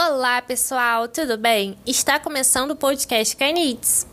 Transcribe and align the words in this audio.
Olá, 0.00 0.40
pessoal, 0.40 1.08
tudo 1.08 1.36
bem? 1.36 1.76
Está 1.84 2.20
começando 2.20 2.70
o 2.70 2.76
podcast 2.76 3.34
Canits. 3.34 4.06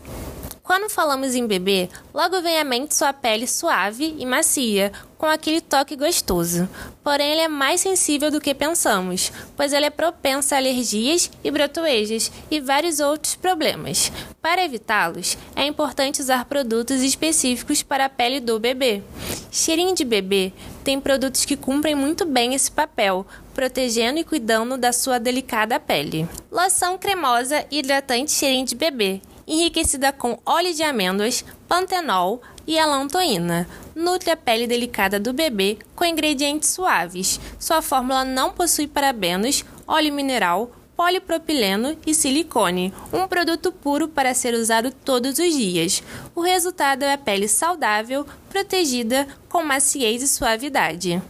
Quando 0.60 0.90
falamos 0.90 1.36
em 1.36 1.46
bebê, 1.46 1.88
logo 2.12 2.42
vem 2.42 2.58
à 2.58 2.64
mente 2.64 2.92
sua 2.92 3.12
pele 3.12 3.46
suave 3.46 4.16
e 4.18 4.26
macia, 4.26 4.90
com 5.16 5.26
aquele 5.26 5.60
toque 5.60 5.94
gostoso. 5.94 6.68
Porém, 7.04 7.30
ele 7.30 7.42
é 7.42 7.48
mais 7.48 7.82
sensível 7.82 8.32
do 8.32 8.40
que 8.40 8.52
pensamos, 8.52 9.30
pois 9.56 9.72
ele 9.72 9.86
é 9.86 9.90
propenso 9.90 10.56
a 10.56 10.58
alergias 10.58 11.30
e 11.44 11.52
brotoejas 11.52 12.32
e 12.50 12.58
vários 12.58 12.98
outros 12.98 13.36
problemas. 13.36 14.10
Para 14.42 14.64
evitá-los, 14.64 15.38
é 15.54 15.64
importante 15.64 16.20
usar 16.20 16.46
produtos 16.46 17.00
específicos 17.00 17.84
para 17.84 18.06
a 18.06 18.10
pele 18.10 18.40
do 18.40 18.58
bebê. 18.58 19.04
Cheirinho 19.52 19.94
de 19.94 20.04
bebê 20.04 20.52
tem 20.82 21.00
produtos 21.00 21.44
que 21.44 21.56
cumprem 21.56 21.94
muito 21.94 22.24
bem 22.24 22.54
esse 22.54 22.70
papel, 22.72 23.24
protegendo 23.56 24.20
e 24.20 24.24
cuidando 24.24 24.76
da 24.76 24.92
sua 24.92 25.18
delicada 25.18 25.80
pele. 25.80 26.28
Loção 26.52 26.98
cremosa 26.98 27.64
hidratante 27.70 28.30
cheirinho 28.30 28.66
de 28.66 28.74
bebê 28.74 29.22
enriquecida 29.46 30.12
com 30.12 30.38
óleo 30.44 30.74
de 30.74 30.82
amêndoas, 30.82 31.42
pantenol 31.66 32.42
e 32.66 32.78
alantoína. 32.78 33.66
Nutre 33.94 34.30
a 34.30 34.36
pele 34.36 34.66
delicada 34.66 35.18
do 35.18 35.32
bebê 35.32 35.78
com 35.94 36.04
ingredientes 36.04 36.68
suaves. 36.68 37.40
Sua 37.58 37.80
fórmula 37.80 38.24
não 38.24 38.52
possui 38.52 38.86
parabenos, 38.86 39.64
óleo 39.86 40.12
mineral, 40.12 40.70
polipropileno 40.94 41.96
e 42.06 42.14
silicone, 42.14 42.92
um 43.12 43.26
produto 43.28 43.70
puro 43.70 44.08
para 44.08 44.34
ser 44.34 44.52
usado 44.54 44.90
todos 44.90 45.38
os 45.38 45.54
dias. 45.54 46.02
O 46.34 46.42
resultado 46.42 47.04
é 47.04 47.12
a 47.12 47.18
pele 47.18 47.48
saudável, 47.48 48.26
protegida, 48.50 49.26
com 49.48 49.62
maciez 49.62 50.22
e 50.22 50.28
suavidade. 50.28 51.22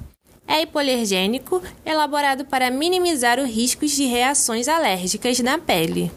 É 0.47 0.63
hipoalergênico, 0.63 1.63
elaborado 1.85 2.45
para 2.45 2.71
minimizar 2.71 3.39
os 3.39 3.49
riscos 3.49 3.91
de 3.91 4.05
reações 4.05 4.69
alérgicas 4.69 5.41
na 5.41 5.59
pele. 5.59 6.11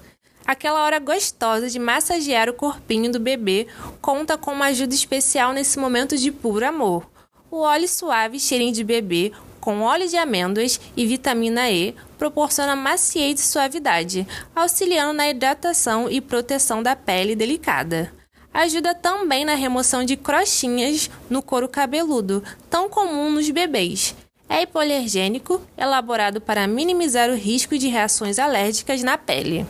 Aquela 0.45 0.83
hora 0.83 0.99
gostosa 0.99 1.69
de 1.69 1.77
massagear 1.77 2.49
o 2.49 2.53
corpinho 2.53 3.11
do 3.11 3.19
bebê 3.19 3.67
conta 4.01 4.37
com 4.37 4.51
uma 4.51 4.67
ajuda 4.67 4.93
especial 4.93 5.53
nesse 5.53 5.77
momento 5.77 6.17
de 6.17 6.31
puro 6.31 6.65
amor. 6.65 7.09
O 7.51 7.61
óleo 7.61 7.87
suave 7.87 8.39
cheirinho 8.39 8.73
de 8.73 8.83
bebê 8.83 9.31
com 9.59 9.81
óleo 9.81 10.07
de 10.07 10.17
amêndoas 10.17 10.79
e 10.95 11.05
vitamina 11.05 11.69
E 11.69 11.93
proporciona 12.17 12.75
maciez 12.75 13.39
e 13.39 13.43
suavidade, 13.43 14.27
auxiliando 14.55 15.13
na 15.13 15.29
hidratação 15.29 16.09
e 16.09 16.21
proteção 16.21 16.81
da 16.81 16.95
pele 16.95 17.35
delicada. 17.35 18.11
Ajuda 18.53 18.95
também 18.95 19.45
na 19.45 19.53
remoção 19.53 20.03
de 20.03 20.17
crochinhas 20.17 21.09
no 21.29 21.41
couro 21.41 21.67
cabeludo, 21.67 22.43
tão 22.69 22.89
comum 22.89 23.29
nos 23.29 23.49
bebês. 23.49 24.15
É 24.49 24.63
hipoalergênico, 24.63 25.61
elaborado 25.77 26.41
para 26.41 26.67
minimizar 26.67 27.29
o 27.29 27.35
risco 27.35 27.77
de 27.77 27.87
reações 27.87 28.39
alérgicas 28.39 29.03
na 29.03 29.15
pele. 29.15 29.65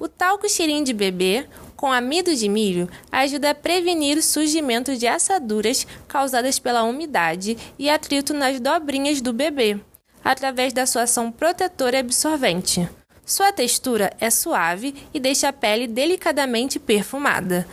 O 0.00 0.08
talco 0.08 0.48
cheirinho 0.48 0.84
de 0.84 0.94
bebê 0.94 1.46
com 1.76 1.92
amido 1.92 2.34
de 2.34 2.48
milho 2.48 2.88
ajuda 3.10 3.50
a 3.50 3.54
prevenir 3.54 4.16
o 4.16 4.22
surgimento 4.22 4.96
de 4.96 5.06
assaduras 5.06 5.86
causadas 6.08 6.58
pela 6.58 6.84
umidade 6.84 7.58
e 7.78 7.90
atrito 7.90 8.32
nas 8.32 8.58
dobrinhas 8.58 9.20
do 9.20 9.32
bebê, 9.32 9.78
através 10.24 10.72
da 10.72 10.86
sua 10.86 11.02
ação 11.02 11.30
protetora 11.30 11.96
e 11.96 12.00
absorvente. 12.00 12.88
Sua 13.26 13.52
textura 13.52 14.12
é 14.20 14.30
suave 14.30 14.94
e 15.12 15.20
deixa 15.20 15.48
a 15.48 15.52
pele 15.52 15.86
delicadamente 15.86 16.78
perfumada. 16.78 17.66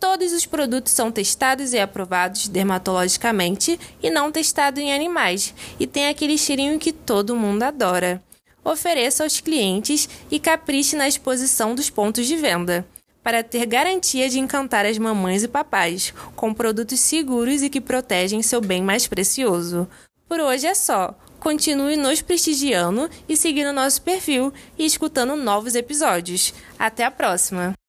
Todos 0.00 0.32
os 0.32 0.46
produtos 0.46 0.92
são 0.92 1.12
testados 1.12 1.72
e 1.74 1.78
aprovados 1.78 2.48
dermatologicamente 2.48 3.78
e 4.02 4.10
não 4.10 4.32
testados 4.32 4.82
em 4.82 4.92
animais, 4.92 5.54
e 5.78 5.86
tem 5.86 6.08
aquele 6.08 6.36
cheirinho 6.38 6.78
que 6.78 6.92
todo 6.92 7.36
mundo 7.36 7.62
adora 7.62 8.20
ofereça 8.64 9.24
aos 9.24 9.40
clientes 9.40 10.08
e 10.30 10.38
capriche 10.38 10.96
na 10.96 11.08
exposição 11.08 11.74
dos 11.74 11.90
pontos 11.90 12.26
de 12.26 12.36
venda, 12.36 12.86
para 13.22 13.42
ter 13.42 13.66
garantia 13.66 14.28
de 14.28 14.38
encantar 14.38 14.86
as 14.86 14.98
mamães 14.98 15.42
e 15.42 15.48
papais, 15.48 16.12
com 16.34 16.54
produtos 16.54 17.00
seguros 17.00 17.62
e 17.62 17.70
que 17.70 17.80
protegem 17.80 18.42
seu 18.42 18.60
bem 18.60 18.82
mais 18.82 19.06
precioso. 19.06 19.88
Por 20.28 20.40
hoje 20.40 20.66
é 20.66 20.74
só. 20.74 21.14
Continue 21.38 21.96
nos 21.96 22.20
prestigiando 22.20 23.08
e 23.26 23.34
seguindo 23.34 23.72
nosso 23.72 24.02
perfil 24.02 24.52
e 24.78 24.84
escutando 24.84 25.36
novos 25.36 25.74
episódios. 25.74 26.52
Até 26.78 27.04
a 27.04 27.10
próxima! 27.10 27.79